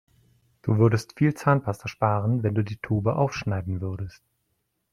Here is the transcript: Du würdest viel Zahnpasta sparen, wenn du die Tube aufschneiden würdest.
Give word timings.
Du 0.63 0.79
würdest 0.79 1.15
viel 1.19 1.35
Zahnpasta 1.35 1.87
sparen, 1.87 2.41
wenn 2.41 2.55
du 2.55 2.63
die 2.63 2.77
Tube 2.77 3.05
aufschneiden 3.05 3.81
würdest. 3.81 4.23